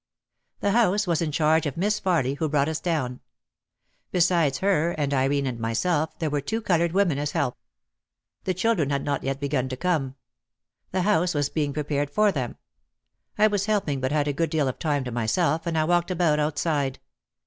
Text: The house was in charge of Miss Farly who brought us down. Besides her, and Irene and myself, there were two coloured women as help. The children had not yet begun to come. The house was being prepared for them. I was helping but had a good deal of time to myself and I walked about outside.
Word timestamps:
The 0.61 0.71
house 0.71 1.05
was 1.05 1.21
in 1.21 1.31
charge 1.31 1.67
of 1.67 1.77
Miss 1.77 1.99
Farly 2.01 2.35
who 2.37 2.49
brought 2.49 2.67
us 2.67 2.79
down. 2.79 3.19
Besides 4.11 4.57
her, 4.57 4.93
and 4.93 5.13
Irene 5.13 5.45
and 5.45 5.59
myself, 5.59 6.17
there 6.17 6.31
were 6.31 6.41
two 6.41 6.59
coloured 6.59 6.91
women 6.91 7.19
as 7.19 7.33
help. 7.33 7.55
The 8.45 8.55
children 8.55 8.89
had 8.89 9.05
not 9.05 9.21
yet 9.21 9.39
begun 9.39 9.69
to 9.69 9.77
come. 9.77 10.15
The 10.89 11.03
house 11.03 11.35
was 11.35 11.49
being 11.49 11.71
prepared 11.71 12.09
for 12.09 12.31
them. 12.31 12.57
I 13.37 13.45
was 13.45 13.67
helping 13.67 14.01
but 14.01 14.11
had 14.11 14.27
a 14.27 14.33
good 14.33 14.49
deal 14.49 14.67
of 14.67 14.79
time 14.79 15.03
to 15.03 15.11
myself 15.11 15.67
and 15.67 15.77
I 15.77 15.83
walked 15.83 16.09
about 16.09 16.39
outside. 16.39 16.97